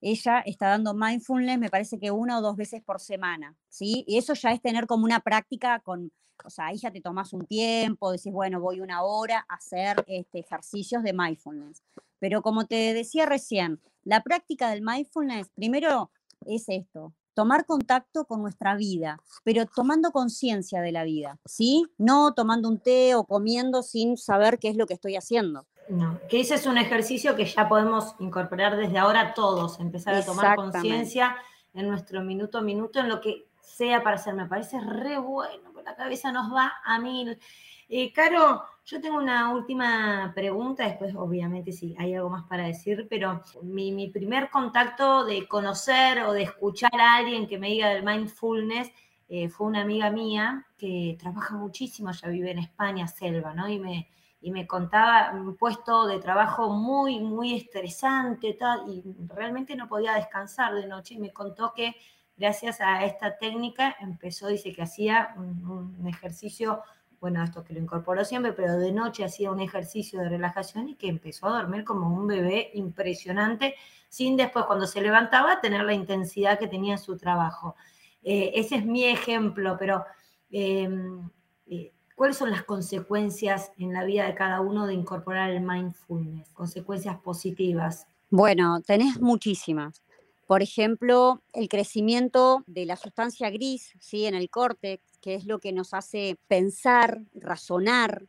Ella 0.00 0.40
está 0.40 0.68
dando 0.68 0.94
mindfulness, 0.94 1.58
me 1.58 1.70
parece 1.70 1.98
que 1.98 2.10
una 2.10 2.38
o 2.38 2.42
dos 2.42 2.56
veces 2.56 2.82
por 2.82 3.00
semana, 3.00 3.56
¿sí? 3.68 4.04
Y 4.06 4.18
eso 4.18 4.34
ya 4.34 4.52
es 4.52 4.60
tener 4.60 4.86
como 4.86 5.04
una 5.04 5.20
práctica 5.20 5.80
con 5.80 6.12
o 6.44 6.50
sea, 6.50 6.66
ahí 6.66 6.76
ya 6.76 6.90
te 6.90 7.00
tomas 7.00 7.32
un 7.32 7.46
tiempo, 7.46 8.12
decís, 8.12 8.32
bueno, 8.32 8.60
voy 8.60 8.80
una 8.80 9.02
hora 9.02 9.44
a 9.48 9.54
hacer 9.54 10.04
este, 10.06 10.40
ejercicios 10.40 11.02
de 11.02 11.12
mindfulness. 11.12 11.82
Pero 12.18 12.42
como 12.42 12.66
te 12.66 12.94
decía 12.94 13.26
recién, 13.26 13.80
la 14.04 14.22
práctica 14.22 14.70
del 14.70 14.82
mindfulness, 14.82 15.48
primero 15.54 16.10
es 16.46 16.68
esto, 16.68 17.12
tomar 17.34 17.66
contacto 17.66 18.24
con 18.24 18.42
nuestra 18.42 18.76
vida, 18.76 19.20
pero 19.44 19.66
tomando 19.66 20.10
conciencia 20.10 20.80
de 20.80 20.92
la 20.92 21.04
vida, 21.04 21.38
¿sí? 21.44 21.86
No 21.96 22.34
tomando 22.34 22.68
un 22.68 22.80
té 22.80 23.14
o 23.14 23.24
comiendo 23.24 23.82
sin 23.82 24.16
saber 24.16 24.58
qué 24.58 24.68
es 24.68 24.76
lo 24.76 24.86
que 24.86 24.94
estoy 24.94 25.16
haciendo. 25.16 25.66
No, 25.88 26.20
que 26.28 26.40
ese 26.40 26.54
es 26.54 26.66
un 26.66 26.76
ejercicio 26.76 27.34
que 27.34 27.46
ya 27.46 27.68
podemos 27.68 28.14
incorporar 28.18 28.76
desde 28.76 28.98
ahora 28.98 29.32
todos, 29.32 29.80
empezar 29.80 30.14
a 30.14 30.24
tomar 30.24 30.54
conciencia 30.56 31.36
en 31.72 31.88
nuestro 31.88 32.22
minuto 32.22 32.58
a 32.58 32.62
minuto, 32.62 33.00
en 33.00 33.08
lo 33.08 33.20
que 33.20 33.46
sea 33.60 34.02
para 34.02 34.16
hacer. 34.16 34.34
Me 34.34 34.46
parece 34.46 34.80
re 34.80 35.18
bueno, 35.18 35.70
porque 35.72 35.88
la 35.88 35.96
cabeza 35.96 36.30
nos 36.30 36.52
va 36.52 36.74
a 36.84 36.98
mil. 36.98 37.38
Eh, 37.88 38.12
Caro, 38.12 38.64
yo 38.84 39.00
tengo 39.00 39.16
una 39.16 39.50
última 39.54 40.30
pregunta, 40.34 40.84
después 40.84 41.14
obviamente 41.14 41.72
si 41.72 41.96
hay 41.98 42.14
algo 42.14 42.28
más 42.28 42.44
para 42.44 42.66
decir, 42.66 43.06
pero 43.08 43.42
mi, 43.62 44.08
primer 44.08 44.50
contacto 44.50 45.24
de 45.24 45.48
conocer 45.48 46.20
o 46.20 46.34
de 46.34 46.42
escuchar 46.42 47.00
a 47.00 47.16
alguien 47.16 47.46
que 47.46 47.58
me 47.58 47.68
diga 47.68 47.88
del 47.88 48.04
mindfulness 48.04 48.90
eh, 49.30 49.48
fue 49.48 49.66
una 49.68 49.82
amiga 49.82 50.10
mía 50.10 50.66
que 50.76 51.16
trabaja 51.18 51.54
muchísimo, 51.54 52.12
ya 52.12 52.28
vive 52.28 52.50
en 52.50 52.58
España, 52.58 53.06
Selva, 53.06 53.54
¿no? 53.54 53.68
Y 53.68 53.78
me, 53.78 54.08
y 54.40 54.52
me 54.52 54.66
contaba 54.66 55.32
un 55.32 55.56
puesto 55.56 56.06
de 56.06 56.20
trabajo 56.20 56.70
muy, 56.70 57.20
muy 57.20 57.54
estresante 57.54 58.54
tal, 58.54 58.88
y 58.88 59.02
realmente 59.26 59.74
no 59.74 59.88
podía 59.88 60.14
descansar 60.14 60.74
de 60.74 60.86
noche 60.86 61.14
y 61.14 61.18
me 61.18 61.32
contó 61.32 61.72
que 61.74 61.96
gracias 62.36 62.80
a 62.80 63.04
esta 63.04 63.36
técnica 63.36 63.96
empezó, 64.00 64.46
dice 64.46 64.72
que 64.72 64.82
hacía 64.82 65.34
un, 65.36 66.06
ejercicio, 66.06 66.82
bueno, 67.20 67.42
esto 67.42 67.64
que 67.64 67.74
lo 67.74 67.80
incorporó 67.80 68.24
siempre, 68.24 68.52
pero 68.52 68.78
de 68.78 68.92
noche 68.92 69.24
hacía 69.24 69.50
un 69.50 69.60
ejercicio 69.60 70.20
de 70.20 70.28
relajación 70.28 70.88
y 70.88 70.94
que 70.94 71.08
empezó 71.08 71.48
a 71.48 71.60
dormir 71.60 71.84
como 71.84 72.08
un 72.08 72.28
bebé 72.28 72.70
impresionante, 72.74 73.74
sin 74.08 74.36
después 74.36 74.66
cuando 74.66 74.86
se 74.86 75.00
levantaba 75.00 75.60
tener 75.60 75.82
la 75.82 75.94
intensidad 75.94 76.58
que 76.58 76.68
tenía 76.68 76.92
en 76.92 76.98
su 76.98 77.16
trabajo. 77.16 77.74
Eh, 78.22 78.52
ese 78.54 78.76
es 78.76 78.86
mi 78.86 79.04
ejemplo, 79.04 79.76
pero 79.78 80.04
em, 80.50 81.28
eh, 81.66 81.92
¿cuáles 82.18 82.36
son 82.36 82.50
las 82.50 82.64
consecuencias 82.64 83.70
en 83.78 83.92
la 83.92 84.04
vida 84.04 84.26
de 84.26 84.34
cada 84.34 84.60
uno 84.60 84.88
de 84.88 84.94
incorporar 84.94 85.50
el 85.50 85.60
mindfulness? 85.60 86.50
Consecuencias 86.50 87.16
positivas. 87.20 88.08
Bueno, 88.28 88.80
tenés 88.84 89.20
muchísimas. 89.20 90.02
Por 90.48 90.60
ejemplo, 90.60 91.40
el 91.52 91.68
crecimiento 91.68 92.64
de 92.66 92.86
la 92.86 92.96
sustancia 92.96 93.50
gris 93.50 93.92
¿sí? 94.00 94.26
en 94.26 94.34
el 94.34 94.50
córtex, 94.50 95.00
que 95.20 95.36
es 95.36 95.46
lo 95.46 95.60
que 95.60 95.72
nos 95.72 95.94
hace 95.94 96.36
pensar, 96.48 97.22
razonar, 97.34 98.26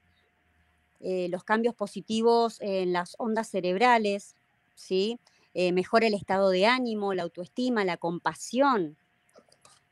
eh, 0.99 1.27
los 1.29 1.43
cambios 1.43 1.73
positivos 1.73 2.61
en 2.61 2.93
las 2.93 3.15
ondas 3.17 3.49
cerebrales, 3.49 4.35
¿sí? 4.75 5.17
Eh, 5.55 5.71
mejora 5.71 6.05
el 6.05 6.13
estado 6.13 6.51
de 6.51 6.67
ánimo, 6.67 7.15
la 7.15 7.23
autoestima, 7.23 7.83
la 7.85 7.97
compasión, 7.97 8.97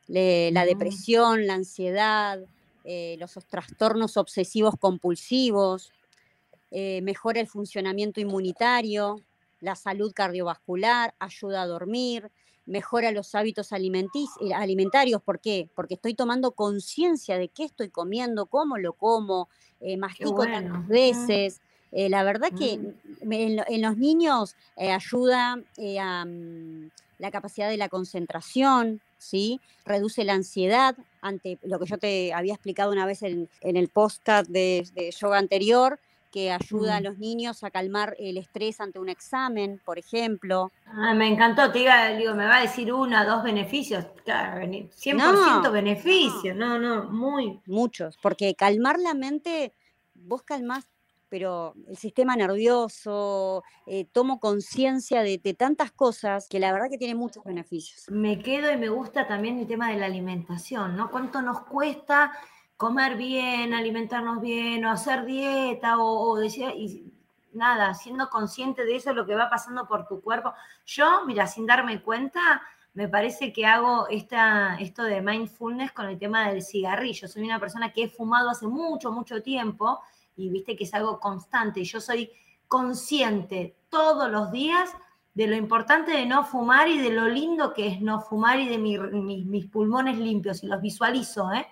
la 0.06 0.64
depresión, 0.64 1.46
la 1.46 1.54
ansiedad, 1.54 2.40
eh, 2.84 3.16
los 3.18 3.32
trastornos 3.48 4.16
obsesivos 4.16 4.74
compulsivos, 4.78 5.92
mejora 6.70 7.40
el 7.40 7.46
funcionamiento 7.46 8.20
inmunitario, 8.20 9.22
la 9.60 9.74
salud 9.74 10.12
cardiovascular, 10.12 11.14
ayuda 11.18 11.62
a 11.62 11.66
dormir, 11.66 12.30
mejora 12.68 13.10
los 13.12 13.34
hábitos 13.34 13.72
eh, 13.72 14.54
alimentarios. 14.54 15.22
¿Por 15.22 15.40
qué? 15.40 15.68
Porque 15.74 15.94
estoy 15.94 16.14
tomando 16.14 16.52
conciencia 16.52 17.38
de 17.38 17.48
qué 17.48 17.64
estoy 17.64 17.88
comiendo, 17.88 18.46
cómo 18.46 18.78
lo 18.78 18.92
como, 18.92 19.48
eh, 19.80 19.96
mastico 19.96 20.44
tantas 20.44 20.86
veces. 20.86 21.60
Eh, 21.90 22.10
la 22.10 22.22
verdad 22.22 22.50
que 22.56 22.78
mm. 22.78 23.32
en, 23.32 23.82
los 23.82 23.96
niños 23.96 24.54
ayuda 24.76 25.58
a 26.00 26.24
mm, 26.26 26.90
la 27.18 27.30
capacidad 27.30 27.68
de 27.68 27.76
la 27.76 27.88
concentración, 27.88 29.00
¿sí? 29.18 29.60
Reduce 29.84 30.24
la 30.24 30.34
ansiedad 30.34 30.96
ante 31.20 31.58
lo 31.62 31.78
que 31.78 31.86
yo 31.86 31.98
te 31.98 32.32
había 32.32 32.54
explicado 32.54 32.92
una 32.92 33.06
vez 33.06 33.22
en, 33.22 33.48
el 33.60 33.88
podcast 33.88 34.48
de 34.48 35.12
yoga 35.20 35.38
anterior, 35.38 35.98
que 36.30 36.52
ayuda 36.52 36.96
a 36.96 37.00
mm. 37.00 37.04
los 37.04 37.18
niños 37.18 37.64
a 37.64 37.70
calmar 37.70 38.16
el 38.18 38.36
estrés 38.36 38.80
ante 38.80 38.98
un 38.98 39.08
examen, 39.08 39.80
por 39.84 39.98
ejemplo. 39.98 40.70
Ah, 40.86 41.14
me 41.14 41.28
encantó, 41.28 41.70
te 41.72 41.80
diga, 41.80 42.08
digo, 42.16 42.34
me 42.34 42.46
va 42.46 42.58
a 42.58 42.62
decir 42.62 42.92
uno, 42.92 43.24
dos 43.24 43.42
beneficios, 43.42 44.04
100% 44.26 45.72
beneficios, 45.72 46.56
no, 46.56 46.78
no, 46.78 47.04
muy. 47.04 47.60
Muchos, 47.66 48.18
porque 48.22 48.54
calmar 48.54 48.98
la 48.98 49.14
mente, 49.14 49.72
vos 50.14 50.42
calmás, 50.42 50.86
pero 51.28 51.74
el 51.88 51.96
sistema 51.96 52.36
nervioso, 52.36 53.62
eh, 53.86 54.06
tomo 54.12 54.40
conciencia 54.40 55.22
de, 55.22 55.38
de, 55.38 55.54
tantas 55.54 55.92
cosas 55.92 56.48
que 56.48 56.58
la 56.58 56.72
verdad 56.72 56.88
que 56.90 56.98
tiene 56.98 57.14
muchos 57.14 57.44
beneficios. 57.44 58.04
Me 58.08 58.38
quedo 58.38 58.72
y 58.72 58.76
me 58.76 58.88
gusta 58.88 59.26
también 59.26 59.58
el 59.58 59.66
tema 59.66 59.90
de 59.90 59.98
la 59.98 60.06
alimentación, 60.06 60.96
¿no? 60.96 61.10
¿Cuánto 61.10 61.42
nos 61.42 61.60
cuesta? 61.60 62.32
comer 62.78 63.16
bien, 63.16 63.74
alimentarnos 63.74 64.40
bien, 64.40 64.84
o 64.84 64.90
hacer 64.90 65.24
dieta, 65.24 65.98
o, 65.98 66.36
decir, 66.36 66.70
y 66.76 67.12
nada, 67.52 67.92
siendo 67.92 68.30
consciente 68.30 68.84
de 68.84 68.94
eso, 68.94 69.12
lo 69.12 69.26
que 69.26 69.34
va 69.34 69.50
pasando 69.50 69.86
por 69.88 70.06
tu 70.06 70.20
cuerpo. 70.22 70.54
Yo, 70.86 71.24
mira, 71.26 71.48
sin 71.48 71.66
darme 71.66 72.00
cuenta, 72.00 72.62
me 72.94 73.08
parece 73.08 73.52
que 73.52 73.66
hago 73.66 74.06
esta, 74.08 74.76
esto 74.76 75.02
de 75.02 75.20
mindfulness 75.20 75.90
con 75.90 76.06
el 76.06 76.20
tema 76.20 76.48
del 76.48 76.62
cigarrillo. 76.62 77.26
Soy 77.26 77.42
una 77.42 77.58
persona 77.58 77.92
que 77.92 78.04
he 78.04 78.08
fumado 78.08 78.48
hace 78.48 78.68
mucho, 78.68 79.10
mucho 79.10 79.42
tiempo 79.42 80.00
y 80.38 80.48
viste 80.48 80.76
que 80.76 80.84
es 80.84 80.94
algo 80.94 81.20
constante. 81.20 81.84
Yo 81.84 82.00
soy 82.00 82.30
consciente 82.66 83.76
todos 83.90 84.30
los 84.30 84.50
días 84.50 84.90
de 85.34 85.46
lo 85.46 85.56
importante 85.56 86.12
de 86.12 86.26
no 86.26 86.44
fumar 86.44 86.88
y 86.88 86.98
de 86.98 87.10
lo 87.10 87.28
lindo 87.28 87.74
que 87.74 87.88
es 87.88 88.00
no 88.00 88.20
fumar 88.20 88.58
y 88.58 88.68
de 88.68 88.78
mis 88.78 89.66
pulmones 89.66 90.18
limpios 90.18 90.62
y 90.64 90.66
los 90.66 90.80
visualizo, 90.80 91.52
¿eh? 91.52 91.66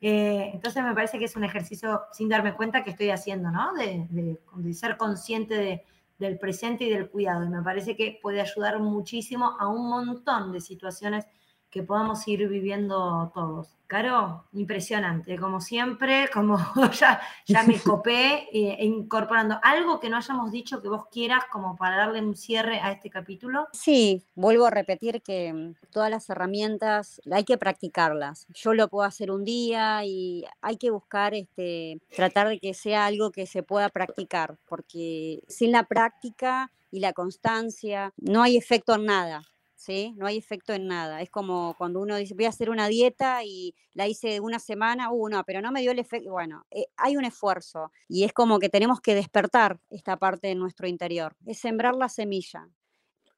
¿eh? 0.00 0.50
entonces 0.52 0.82
me 0.82 0.94
parece 0.94 1.18
que 1.18 1.26
es 1.26 1.36
un 1.36 1.44
ejercicio 1.44 2.02
sin 2.12 2.28
darme 2.28 2.54
cuenta 2.54 2.82
que 2.82 2.90
estoy 2.90 3.10
haciendo, 3.10 3.50
de 3.76 4.74
ser 4.74 4.96
consciente 4.96 5.54
de, 5.54 5.84
del 6.18 6.38
presente 6.38 6.84
y 6.84 6.90
del 6.90 7.08
cuidado. 7.08 7.44
Y 7.44 7.48
me 7.48 7.62
parece 7.62 7.96
que 7.96 8.18
puede 8.22 8.40
ayudar 8.40 8.78
muchísimo 8.80 9.56
a 9.58 9.68
un 9.68 9.88
montón 9.88 10.52
de 10.52 10.60
situaciones 10.60 11.26
que 11.74 11.82
podamos 11.82 12.26
ir 12.28 12.48
viviendo 12.48 13.32
todos. 13.34 13.66
Caro, 13.88 14.44
impresionante, 14.52 15.36
como 15.36 15.60
siempre, 15.60 16.30
como 16.32 16.56
ya, 17.00 17.20
ya 17.46 17.64
me 17.64 17.80
copé, 17.80 18.48
eh, 18.52 18.84
incorporando 18.84 19.58
algo 19.60 19.98
que 19.98 20.08
no 20.08 20.16
hayamos 20.16 20.52
dicho 20.52 20.80
que 20.80 20.88
vos 20.88 21.06
quieras 21.10 21.42
como 21.50 21.76
para 21.76 21.96
darle 21.96 22.20
un 22.20 22.36
cierre 22.36 22.78
a 22.78 22.92
este 22.92 23.10
capítulo. 23.10 23.66
Sí, 23.72 24.22
vuelvo 24.36 24.66
a 24.66 24.70
repetir 24.70 25.20
que 25.20 25.52
mm, 25.52 25.90
todas 25.90 26.10
las 26.10 26.30
herramientas 26.30 27.20
hay 27.28 27.42
que 27.42 27.58
practicarlas. 27.58 28.46
Yo 28.54 28.72
lo 28.72 28.86
puedo 28.86 29.04
hacer 29.04 29.32
un 29.32 29.42
día 29.44 30.04
y 30.04 30.44
hay 30.60 30.76
que 30.76 30.92
buscar, 30.92 31.34
este, 31.34 31.98
tratar 32.14 32.50
de 32.50 32.60
que 32.60 32.72
sea 32.72 33.06
algo 33.06 33.32
que 33.32 33.46
se 33.46 33.64
pueda 33.64 33.88
practicar, 33.88 34.56
porque 34.68 35.42
sin 35.48 35.72
la 35.72 35.82
práctica 35.82 36.70
y 36.92 37.00
la 37.00 37.12
constancia 37.12 38.12
no 38.16 38.44
hay 38.44 38.56
efecto 38.56 38.94
en 38.94 39.06
nada. 39.06 39.42
¿Sí? 39.84 40.14
No 40.16 40.26
hay 40.26 40.38
efecto 40.38 40.72
en 40.72 40.86
nada. 40.86 41.20
Es 41.20 41.30
como 41.30 41.74
cuando 41.76 42.00
uno 42.00 42.16
dice, 42.16 42.34
voy 42.34 42.46
a 42.46 42.48
hacer 42.48 42.70
una 42.70 42.88
dieta 42.88 43.44
y 43.44 43.74
la 43.92 44.08
hice 44.08 44.40
una 44.40 44.58
semana, 44.58 45.10
uh, 45.10 45.28
no, 45.28 45.44
pero 45.44 45.60
no 45.60 45.70
me 45.70 45.82
dio 45.82 45.92
el 45.92 45.98
efecto. 45.98 46.30
Bueno, 46.32 46.64
eh, 46.70 46.86
hay 46.96 47.16
un 47.16 47.24
esfuerzo 47.24 47.92
y 48.08 48.24
es 48.24 48.32
como 48.32 48.58
que 48.58 48.68
tenemos 48.68 49.00
que 49.00 49.14
despertar 49.14 49.78
esta 49.90 50.16
parte 50.16 50.48
de 50.48 50.54
nuestro 50.54 50.86
interior, 50.88 51.36
es 51.46 51.58
sembrar 51.58 51.94
la 51.94 52.08
semilla. 52.08 52.68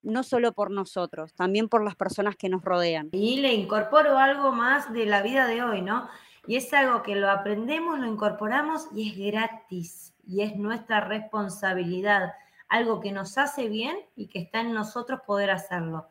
No 0.02 0.22
solo 0.22 0.52
por 0.52 0.70
nosotros, 0.70 1.34
también 1.34 1.68
por 1.68 1.82
las 1.82 1.96
personas 1.96 2.36
que 2.36 2.48
nos 2.48 2.62
rodean. 2.62 3.08
Y 3.10 3.40
le 3.40 3.54
incorporo 3.54 4.18
algo 4.18 4.52
más 4.52 4.92
de 4.92 5.04
la 5.04 5.20
vida 5.20 5.48
de 5.48 5.64
hoy, 5.64 5.82
¿no? 5.82 6.08
Y 6.46 6.54
es 6.54 6.72
algo 6.72 7.02
que 7.02 7.16
lo 7.16 7.28
aprendemos, 7.28 7.98
lo 7.98 8.06
incorporamos 8.06 8.86
y 8.94 9.10
es 9.10 9.32
gratis 9.32 10.14
y 10.24 10.42
es 10.42 10.54
nuestra 10.54 11.00
responsabilidad, 11.00 12.34
algo 12.68 13.00
que 13.00 13.10
nos 13.10 13.36
hace 13.36 13.68
bien 13.68 13.96
y 14.14 14.28
que 14.28 14.38
está 14.38 14.60
en 14.60 14.72
nosotros 14.74 15.20
poder 15.26 15.50
hacerlo 15.50 16.06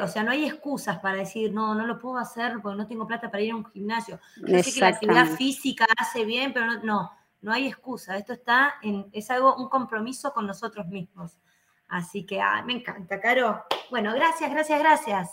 o 0.00 0.08
sea, 0.08 0.24
no 0.24 0.32
hay 0.32 0.46
excusas 0.46 0.98
para 0.98 1.18
decir, 1.18 1.52
no, 1.52 1.74
no 1.74 1.86
lo 1.86 1.98
puedo 1.98 2.18
hacer 2.18 2.54
porque 2.60 2.76
no 2.76 2.86
tengo 2.86 3.06
plata 3.06 3.30
para 3.30 3.42
ir 3.42 3.52
a 3.52 3.56
un 3.56 3.64
gimnasio. 3.66 4.18
Yo 4.36 4.62
sé 4.62 4.72
que 4.72 4.80
la 4.80 4.88
actividad 4.88 5.26
física 5.36 5.86
hace 5.96 6.24
bien, 6.24 6.52
pero 6.52 6.66
no, 6.66 6.82
no, 6.82 7.12
no 7.40 7.52
hay 7.52 7.68
excusa. 7.68 8.16
Esto 8.16 8.32
está 8.32 8.74
en, 8.82 9.06
es 9.12 9.30
algo, 9.30 9.54
un 9.56 9.68
compromiso 9.68 10.32
con 10.32 10.46
nosotros 10.46 10.88
mismos. 10.88 11.38
Así 11.88 12.26
que 12.26 12.40
ah, 12.40 12.62
me 12.66 12.72
encanta, 12.72 13.20
Caro. 13.20 13.64
Bueno, 13.90 14.12
gracias, 14.14 14.50
gracias, 14.50 14.80
gracias. 14.80 15.30